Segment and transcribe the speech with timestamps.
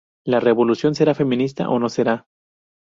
[0.25, 2.25] La revolución será feminista o no será.